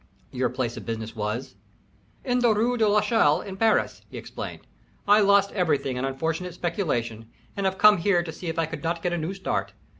"Your 0.31 0.49
place 0.49 0.77
of 0.77 0.85
business 0.87 1.15
was" 1.15 1.57
"In 2.25 2.39
the 2.39 2.55
Rue 2.55 2.75
de 2.75 2.89
l'Echelle 2.89 3.41
in 3.41 3.55
Paris," 3.55 4.01
he 4.09 4.17
explained. 4.17 4.65
"I 5.07 5.21
lost 5.21 5.51
everything 5.51 5.95
in 5.95 6.05
unfortunate 6.05 6.55
speculation, 6.55 7.29
and 7.55 7.67
have 7.67 7.77
come 7.77 7.97
here 7.99 8.23
to 8.23 8.31
see 8.31 8.47
if 8.47 8.57
I 8.57 8.65
could 8.65 8.81
not 8.81 9.03
get 9.03 9.13
a 9.13 9.17
new 9.19 9.35
start. 9.35 9.73